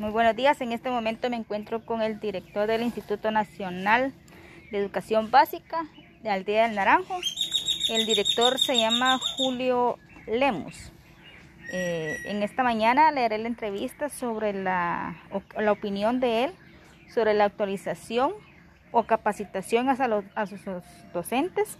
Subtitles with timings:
[0.00, 0.60] Muy buenos días.
[0.60, 4.12] En este momento me encuentro con el director del Instituto Nacional
[4.72, 5.86] de Educación Básica
[6.20, 7.14] de Aldea del Naranjo.
[7.90, 10.90] El director se llama Julio Lemus.
[11.72, 15.14] Eh, en esta mañana leeré la entrevista sobre la,
[15.56, 16.52] la, opinión de él
[17.14, 18.32] sobre la actualización
[18.90, 20.60] o capacitación a, sus
[21.12, 21.78] docentes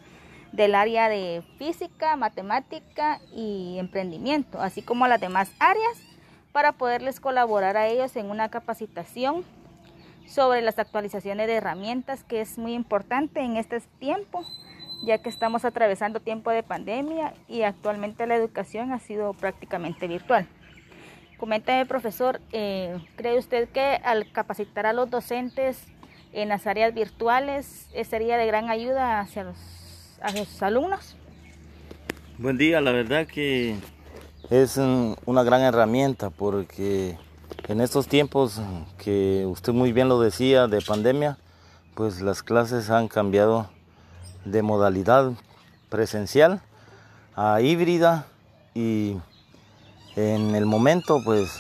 [0.52, 6.13] del área de física, matemática y emprendimiento, así como las demás áreas
[6.54, 9.42] para poderles colaborar a ellos en una capacitación
[10.24, 14.46] sobre las actualizaciones de herramientas que es muy importante en este tiempo
[15.04, 20.46] ya que estamos atravesando tiempo de pandemia y actualmente la educación ha sido prácticamente virtual.
[21.38, 25.84] Coméntame, profesor, eh, ¿cree usted que al capacitar a los docentes
[26.32, 29.58] en las áreas virtuales eh, sería de gran ayuda hacia los,
[30.36, 31.16] los alumnos?
[32.38, 33.74] Buen día, la verdad que
[34.62, 37.18] es una gran herramienta porque
[37.66, 38.60] en estos tiempos
[38.98, 41.38] que usted muy bien lo decía de pandemia,
[41.96, 43.68] pues las clases han cambiado
[44.44, 45.32] de modalidad
[45.88, 46.60] presencial
[47.34, 48.26] a híbrida
[48.74, 49.16] y
[50.14, 51.50] en el momento pues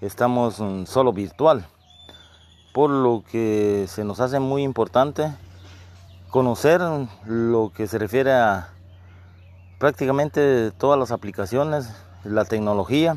[0.00, 1.66] estamos solo virtual,
[2.72, 5.32] por lo que se nos hace muy importante
[6.30, 6.82] conocer
[7.26, 8.68] lo que se refiere a
[9.80, 11.90] prácticamente todas las aplicaciones
[12.24, 13.16] la tecnología,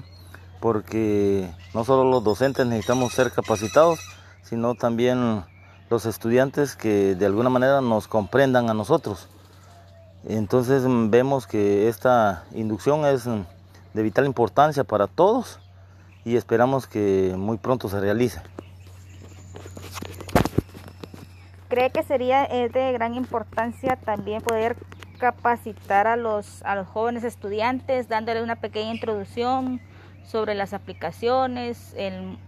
[0.60, 4.00] porque no solo los docentes necesitamos ser capacitados,
[4.44, 5.44] sino también
[5.90, 9.28] los estudiantes que de alguna manera nos comprendan a nosotros.
[10.28, 15.60] Entonces vemos que esta inducción es de vital importancia para todos
[16.24, 18.42] y esperamos que muy pronto se realice.
[21.70, 24.76] ¿Cree que sería de gran importancia también poder
[25.22, 29.80] capacitar a los, a los jóvenes estudiantes, dándoles una pequeña introducción
[30.26, 32.40] sobre las aplicaciones, el,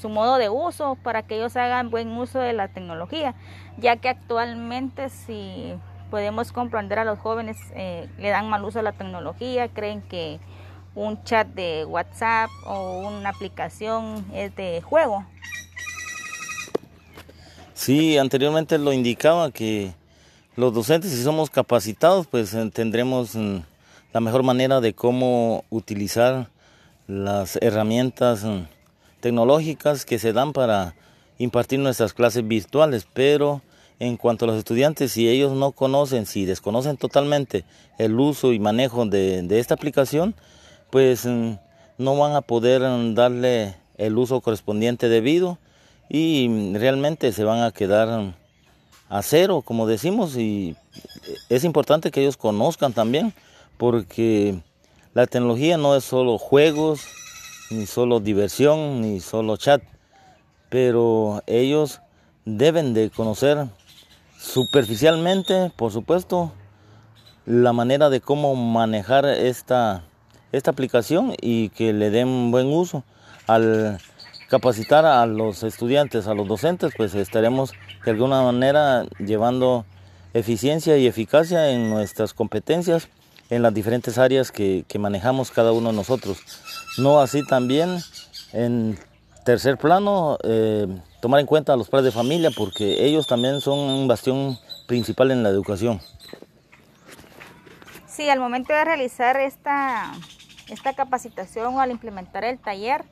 [0.00, 3.34] su modo de uso, para que ellos hagan buen uso de la tecnología,
[3.78, 5.74] ya que actualmente si
[6.08, 10.38] podemos comprender a los jóvenes eh, le dan mal uso a la tecnología, creen que
[10.94, 15.26] un chat de WhatsApp o una aplicación es de juego.
[17.74, 19.94] Sí, anteriormente lo indicaba que
[20.56, 23.58] los docentes, si somos capacitados, pues eh, tendremos mm,
[24.12, 26.48] la mejor manera de cómo utilizar
[27.06, 28.62] las herramientas mm,
[29.20, 30.94] tecnológicas que se dan para
[31.38, 33.62] impartir nuestras clases virtuales, pero
[34.00, 37.64] en cuanto a los estudiantes, si ellos no conocen, si desconocen totalmente
[37.98, 40.34] el uso y manejo de, esta aplicación,
[40.90, 41.52] pues mm,
[41.98, 42.82] no van a poder
[43.14, 45.58] darle el uso correspondiente debido
[46.08, 48.34] y realmente se van a quedar
[49.10, 50.76] a cero, como decimos, y
[51.48, 53.34] es importante que ellos conozcan también,
[53.76, 54.62] porque
[55.14, 57.00] la tecnología no es solo juegos,
[57.70, 59.82] ni solo diversión, ni solo chat,
[60.68, 62.00] pero ellos
[62.44, 63.66] deben de conocer
[64.38, 66.52] superficialmente, por supuesto,
[67.46, 70.04] la manera de cómo manejar esta,
[70.52, 73.02] esta aplicación y que le den buen uso
[73.48, 73.98] al
[74.50, 77.72] capacitar a los estudiantes, a los docentes, pues estaremos
[78.04, 79.86] de alguna manera llevando
[80.34, 83.08] eficiencia y eficacia en nuestras competencias
[83.48, 86.38] en las diferentes áreas que, manejamos cada uno de nosotros.
[86.98, 87.98] No así también
[88.52, 88.98] en
[89.44, 90.86] tercer plano eh,
[91.20, 95.30] tomar en cuenta a los padres de familia porque ellos también son un bastión principal
[95.30, 96.00] en la educación.
[98.08, 100.12] Sí, al momento de realizar esta,
[100.68, 103.04] esta capacitación o al implementar el taller,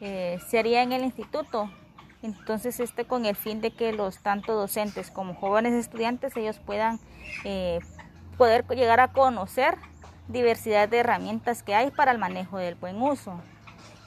[0.00, 1.70] eh, se haría en el instituto.
[2.22, 6.98] Entonces, este con el fin de que los tanto docentes como jóvenes estudiantes ellos puedan
[7.44, 7.80] eh,
[8.36, 9.76] poder llegar a conocer
[10.28, 13.40] diversidad de herramientas que hay para el manejo del buen uso.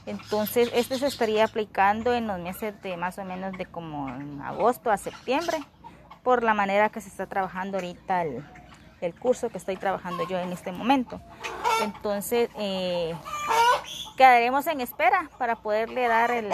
[0.05, 4.41] Entonces, este se estaría aplicando en los meses de más o menos de como en
[4.41, 5.57] agosto a septiembre,
[6.23, 8.43] por la manera que se está trabajando ahorita el,
[9.01, 11.21] el curso que estoy trabajando yo en este momento.
[11.81, 13.13] Entonces, eh,
[14.15, 16.49] quedaremos en espera para poderle dar el,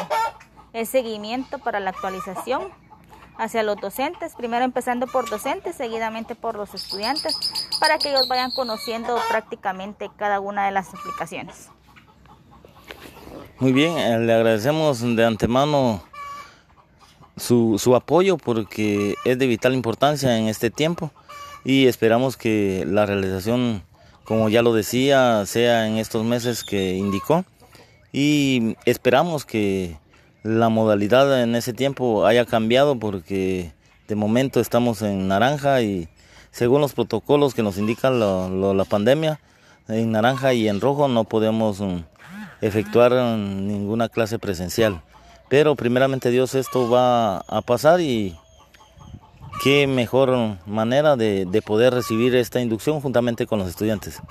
[0.85, 2.69] seguimiento para la actualización
[3.37, 7.35] hacia los docentes, primero empezando por docentes, seguidamente por los estudiantes,
[7.79, 11.69] para que ellos vayan conociendo prácticamente cada una de las aplicaciones.
[13.59, 16.01] Muy bien, eh, le agradecemos de antemano
[17.37, 21.11] su, su apoyo porque es de vital importancia en este tiempo
[21.63, 23.83] y esperamos que la realización
[24.29, 27.45] como ya lo decía, sea en estos meses que indicó.
[28.13, 29.97] Y esperamos que
[30.43, 33.73] la modalidad en ese tiempo haya cambiado porque
[34.07, 36.09] de momento estamos en naranja y
[36.51, 39.39] según los protocolos que nos indica la pandemia,
[39.87, 42.03] en naranja y en rojo no podemos mm,
[42.61, 45.01] efectuar ninguna clase presencial.
[45.49, 48.37] Pero primeramente Dios esto va a pasar y
[49.61, 54.21] qué mejor manera de, de poder recibir esta inducción juntamente con los estudiantes.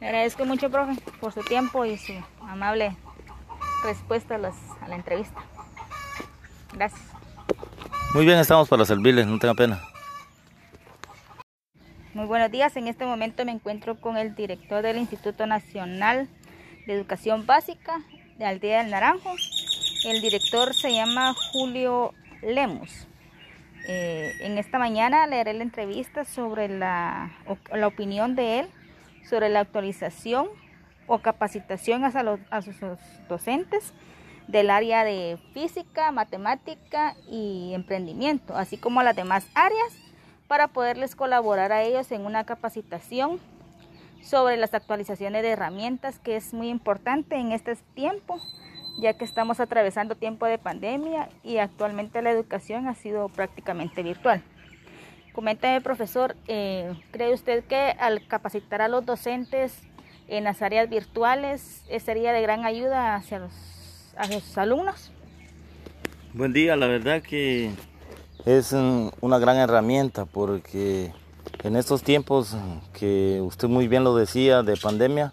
[0.00, 2.96] Le agradezco mucho, profe, por su tiempo y su amable
[3.84, 5.42] respuesta a, a la entrevista.
[6.72, 7.02] Gracias.
[8.14, 9.80] Muy bien, estamos para servirles, no tenga pena.
[12.14, 12.76] Muy buenos días.
[12.76, 16.28] En este momento me encuentro con el director del Instituto Nacional
[16.86, 18.02] de Educación Básica
[18.38, 19.30] de Aldea del Naranjo.
[20.04, 22.12] El director se llama Julio
[22.42, 23.06] Lemus.
[23.88, 27.32] Eh, en esta mañana le haré la entrevista sobre la,
[27.72, 28.68] la opinión de él
[29.28, 30.48] sobre la actualización
[31.06, 32.76] o capacitación los- a sus
[33.28, 33.92] docentes
[34.48, 39.92] del área de física, matemática y emprendimiento, así como las demás áreas
[40.48, 43.38] para poderles colaborar a ellos en una capacitación
[44.22, 48.40] sobre las actualizaciones de herramientas, que es muy importante en este tiempo,
[48.98, 54.42] ya que estamos atravesando tiempo de pandemia y actualmente la educación ha sido prácticamente virtual.
[55.32, 59.78] Coméntame, profesor, eh, ¿cree usted que al capacitar a los docentes
[60.28, 63.52] en las áreas virtuales eh, sería de gran ayuda hacia los,
[64.16, 65.10] hacia sus alumnos?
[66.34, 67.70] Buen día, la verdad que
[68.44, 71.12] es una gran herramienta porque
[71.62, 72.56] en estos tiempos
[72.92, 75.32] que usted muy bien lo decía de pandemia,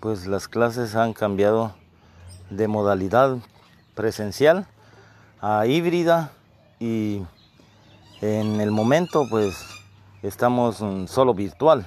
[0.00, 1.74] pues las clases han cambiado
[2.56, 3.36] de modalidad
[3.94, 4.66] presencial
[5.40, 6.30] a híbrida
[6.78, 7.22] y
[8.20, 9.56] en el momento pues
[10.22, 11.86] estamos mm, solo virtual,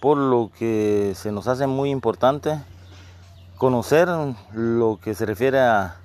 [0.00, 2.58] por lo que se nos hace muy importante
[3.58, 4.08] conocer
[4.52, 5.96] lo que se refiere a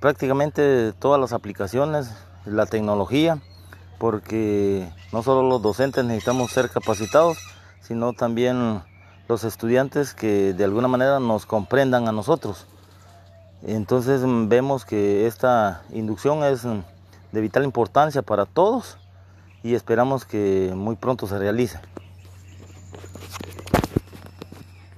[0.00, 2.10] prácticamente todas las aplicaciones,
[2.44, 3.38] la tecnología,
[3.98, 7.38] porque no solo los docentes necesitamos ser capacitados,
[7.80, 8.82] sino también
[9.32, 12.66] los estudiantes que de alguna manera nos comprendan a nosotros.
[13.66, 16.80] Entonces mm, vemos que esta inducción es mm,
[17.32, 18.98] de vital importancia para todos
[19.62, 21.78] y esperamos que muy pronto se realice.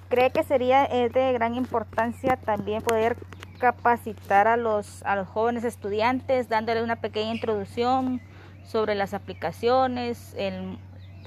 [0.09, 3.17] ¿Cree que sería eh, de gran importancia también poder
[3.61, 8.21] capacitar a los, a los jóvenes estudiantes, dándoles una pequeña introducción
[8.67, 10.77] sobre las aplicaciones, el-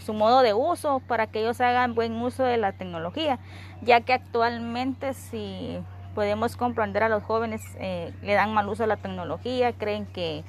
[0.03, 3.39] su modo de uso, para que ellos hagan buen uso de la tecnología,
[3.81, 5.77] ya que actualmente si
[6.15, 10.43] podemos comprender a los jóvenes eh, le dan mal uso a la tecnología, creen que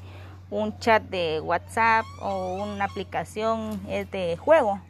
[0.51, 4.81] un chat de WhatsApp o una aplicación es de juego.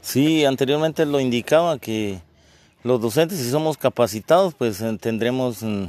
[0.00, 2.20] Sí, anteriormente lo indicaba que
[2.82, 5.84] los docentes, si somos capacitados, pues eh, tendremos mm,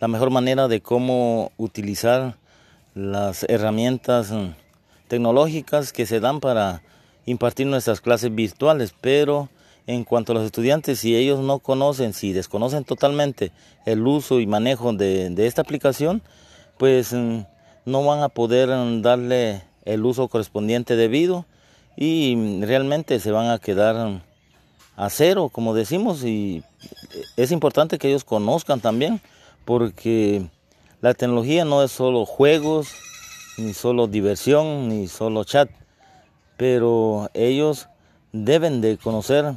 [0.00, 2.36] la mejor manera de cómo utilizar
[2.94, 4.48] las herramientas mm,
[5.10, 6.82] tecnológicas que se dan para
[7.26, 9.48] impartir nuestras clases virtuales, pero
[9.88, 13.50] en cuanto a los estudiantes, si ellos no conocen, si desconocen totalmente
[13.86, 16.22] el uso y manejo de, esta aplicación,
[16.78, 17.40] pues mm,
[17.86, 21.44] no van a poder mm, darle el uso correspondiente debido
[21.96, 24.22] y mm, realmente se van a quedar
[24.96, 26.62] a cero, como decimos, y
[27.36, 29.20] es importante que ellos conozcan también,
[29.64, 30.46] porque
[31.00, 32.92] la tecnología no es solo juegos,
[33.60, 35.70] ni solo diversión, ni solo chat,
[36.56, 37.88] pero ellos
[38.32, 39.54] deben de conocer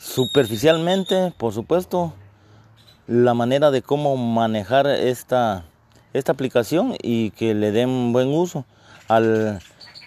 [0.00, 2.12] superficialmente, por supuesto,
[3.06, 5.64] la manera de cómo manejar esta,
[6.12, 8.64] esta aplicación y que le den buen uso.
[9.08, 9.60] Al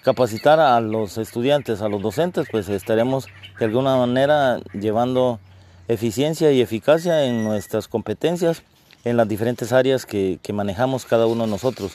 [0.03, 3.27] capacitar a los estudiantes, a los docentes, pues estaremos
[3.59, 5.39] de alguna manera llevando
[5.87, 8.63] eficiencia y eficacia en nuestras competencias
[9.09, 11.93] en las diferentes áreas que, que manejamos cada uno de nosotros.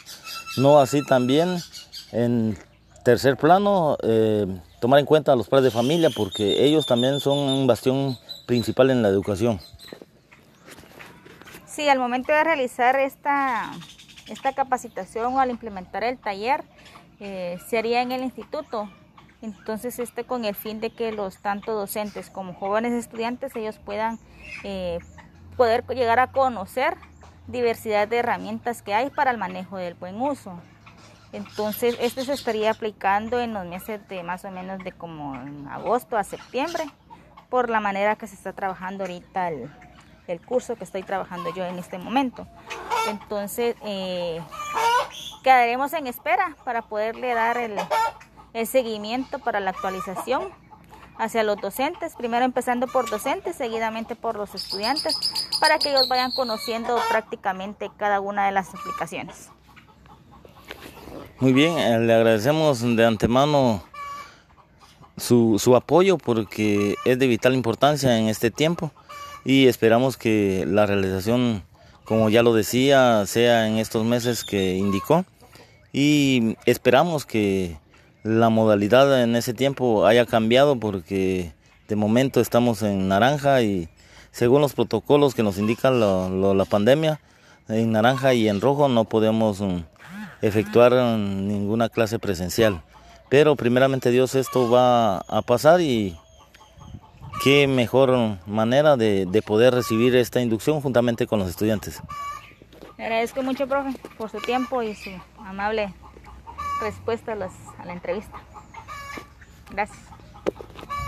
[0.57, 1.59] No así también
[2.12, 2.57] en
[3.04, 4.47] tercer plano, eh,
[4.81, 8.16] tomar en cuenta a los padres de familia porque ellos también son un bastión
[8.47, 9.61] principal en la educación.
[11.66, 13.73] Sí, al momento de realizar esta,
[14.28, 16.62] esta capacitación o al implementar el taller,
[17.19, 18.90] eh, se haría en el instituto.
[19.40, 24.21] Entonces, este con el fin de que los tanto docentes como jóvenes estudiantes ellos puedan
[24.62, 24.99] eh,
[25.56, 26.97] poder llegar a conocer
[27.47, 30.59] diversidad de herramientas que hay para el manejo del buen uso.
[31.32, 35.66] Entonces, este se estaría aplicando en los meses de más o menos de como en
[35.68, 36.85] agosto a septiembre,
[37.49, 39.71] por la manera que se está trabajando ahorita el,
[40.26, 42.47] el curso que estoy trabajando yo en este momento.
[43.09, 44.40] Entonces, eh,
[45.42, 47.76] quedaremos en espera para poderle dar el,
[48.52, 50.50] el seguimiento para la actualización
[51.18, 56.33] hacia los docentes, primero empezando por docentes, seguidamente por los estudiantes, para que ellos vayan
[56.33, 59.49] conociendo prácticamente cada una de las aplicaciones.
[61.38, 63.83] Muy bien, eh, le agradecemos de antemano
[65.16, 68.90] su, su apoyo porque es de vital importancia en este tiempo
[69.45, 71.62] y esperamos que la realización
[72.04, 75.25] como ya lo decía, sea en estos meses que indicó.
[75.92, 77.78] Y esperamos que
[78.23, 81.52] la modalidad en ese tiempo haya cambiado porque
[81.88, 83.88] de momento estamos en naranja y
[84.32, 87.20] según los protocolos que nos indica la pandemia,
[87.68, 89.78] en naranja y en rojo no podemos mm,
[90.40, 92.82] efectuar mm, ninguna clase presencial.
[93.28, 96.16] Pero primeramente Dios esto va a pasar y
[97.42, 102.02] qué mejor manera de, poder recibir esta inducción juntamente con los estudiantes.
[102.98, 105.94] Le agradezco mucho, profe, por su tiempo y su amable
[106.80, 108.38] respuesta a, a la entrevista.
[109.70, 109.98] Gracias.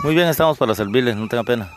[0.02, 1.70] Muy bien, estamos para servirles, no tenga pena.